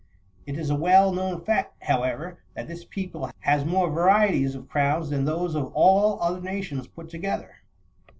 [0.47, 5.11] It is a well known fact, however, that this people has more varieties of crowns
[5.11, 7.57] than those of all other nations put together.